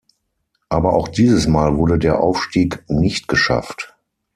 Aber 0.67 0.93
auch 0.93 1.09
dieses 1.09 1.45
Mal 1.45 1.77
wurde 1.77 1.99
der 1.99 2.19
Aufstieg 2.21 2.83
nicht 2.89 3.27
geschafft. 3.27 3.93